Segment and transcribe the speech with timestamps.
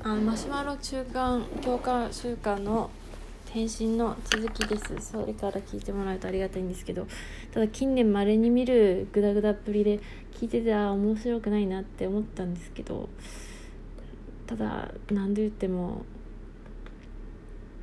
[0.00, 2.88] あのマシュマロ中間強化週間の
[3.50, 5.10] 返信の続きです。
[5.10, 7.08] それから聞いてもらうとありがたいんですけど
[7.52, 9.98] ただ近年まれに見るグダグダっぷりで
[10.34, 13.08] 聞いててあ面白くないなって思ったんですけど
[14.46, 16.04] ただ何で言っても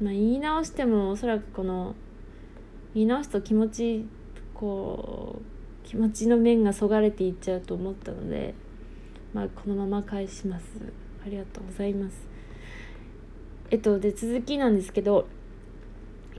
[0.02, 1.96] まあ言い直してもおそらくこの
[2.94, 4.08] 言い直すと気持ち
[4.54, 5.42] こ
[5.84, 8.54] う気持ちの面がそがれていっちゃうと思ったので
[9.34, 11.05] まあこのまま返します。
[11.26, 12.28] ありがとうございます。
[13.72, 15.28] えっとで続きなんですけど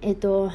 [0.00, 0.50] えっと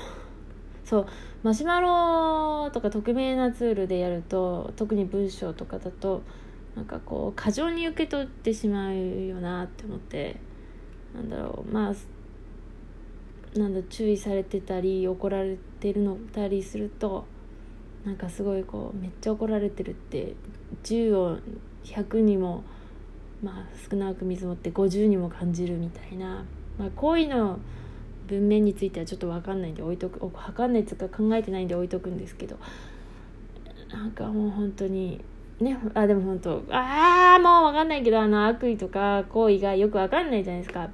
[0.85, 1.07] そう
[1.43, 6.21] マシュマロとか匿名なツールでやると特に文章とかだと
[6.75, 10.37] なんかこう過剰に受け取ってしまうよなって思って
[11.13, 17.25] なんだろうまあなんだ注意されてたり怒られてるのたりすると
[18.05, 20.35] なんかすごいこうめっちゃ怒られてるって
[20.83, 21.37] 10を
[21.83, 22.63] 100にも
[23.43, 26.43] まあ少なく見積もって50にも感じるみたいな、
[26.77, 27.59] まあ、こういうの
[28.27, 32.57] 文面についてはちょっと分かんないんで置いとく分かんないとか考えてないんで置いとくんですけど
[33.91, 35.23] なんかもう本当に
[35.59, 40.89] ねあでも本当ああもう分かんないけどあの悪意とか行為がよく分かんないじゃないですか。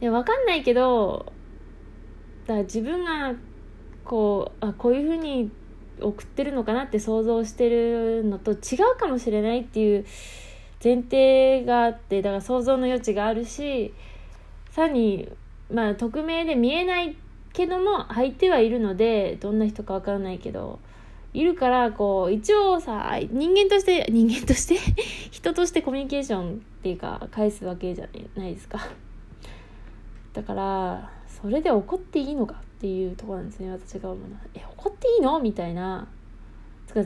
[0.00, 1.32] で分かんないけど
[2.46, 3.34] だ自分が
[4.04, 5.50] こうあこういうふうに
[6.00, 8.56] 送ってるのかなって想像してるのと違
[8.94, 10.04] うかもしれないっていう
[10.84, 13.94] 前提があってだから想像の余地があるし
[14.70, 15.30] さらに
[15.72, 17.16] まあ匿名で見えない
[17.54, 20.78] けども相手はいるのでどんな人かわからないけど
[21.32, 24.76] いるからこう一応さ人間として人間として
[25.32, 28.78] 人としてコミュニケーションっていうか返すわけじゃないですか。
[30.32, 34.40] だからそれで怒っていいのかっていうとこなんですね私が思うのは。
[34.54, 35.38] え怒っていいの？
[35.40, 36.08] みたいな。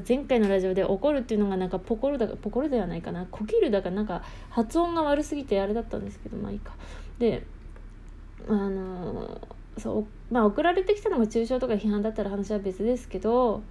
[0.07, 3.27] 前回のラジオで怒るっていうのがなんかポコルだポコルではないかな。
[3.31, 6.75] コキルだからなんか発音が悪すぎてあれだったんですけどまあいいか。
[7.19, 7.47] で
[8.49, 9.41] あの
[9.79, 13.62] そうまあ送られてきたのが抽象とか批判だったら話は別ですけど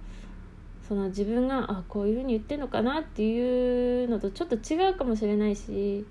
[0.88, 6.04] その自分があこういうふうに言ってるのかなっていうのとちょっと違うかもしれないし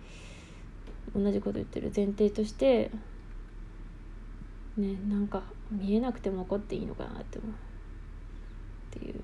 [1.16, 1.92] 同じこと言ってる。
[1.94, 2.92] 前提として
[4.78, 7.52] ねなんか見えなくても怒っていいのかなって思う。
[7.52, 9.20] っていう。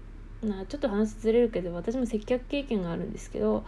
[0.45, 3.63] なちょっと話ずれるけど私も接客経験があるんですけど、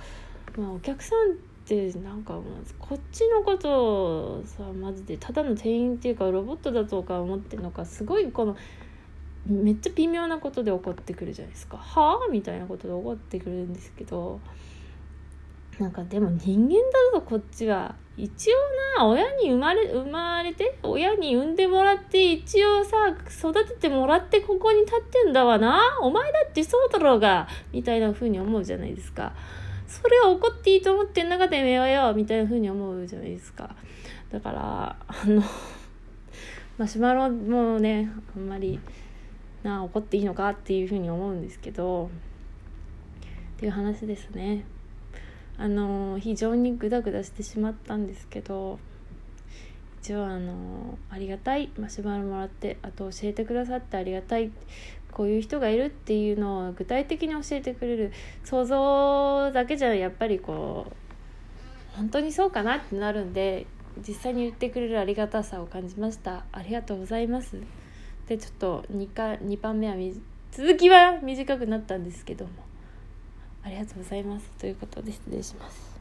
[0.57, 1.33] まあ、お客さんっ
[1.67, 2.39] てなんか
[2.79, 8.55] こっちのことをさマジでただの店員っていうかロボットだとか思ってるのかすごいこの
[9.47, 11.77] めっちゃ微妙なことで怒ってくるじゃないですか。
[11.77, 14.39] はあみたいなことで怒ってくるんですけど
[15.79, 16.75] なんかでも人間
[17.13, 18.55] だぞこっちは一応
[18.97, 22.95] な親に生まれ生まれて親に産んでもらって一応さ
[23.29, 25.81] 育ててもらってここに立ってんだわな。
[26.01, 27.47] お前だってそうだろうが。
[27.73, 29.33] みたいな風に思うじゃないですか。
[29.85, 33.75] それは怒っていいと思ってんのかてめえはよみたいな風に思うじゃないですか。
[34.31, 35.43] だからあの
[36.77, 38.79] マシュマロもねあんまり
[39.63, 42.09] な怒っていいのかっていう風に思うんですけど。
[43.55, 44.65] っていう話ですね。
[45.57, 48.79] あの非常にグダグダしてしまったんですけど
[50.01, 54.51] 一応あのありがたいマシュマロもらってあと教えてくださってありがたい
[55.11, 58.11] こういう人がいるっていうのを具体的に教えてくれる
[58.43, 60.87] 想像だけじゃやっぱりこ
[61.93, 63.65] う本当にそうかなってなるんで
[64.05, 66.43] 実際に言ってくれるありがたさを感じました。
[66.51, 67.57] ありがとうございます。
[68.27, 69.95] でちょっと2か2番目は
[70.51, 72.51] 続きは短くなったんですけども。
[73.65, 74.45] ありがとうございます。
[74.59, 75.94] ということで失礼します。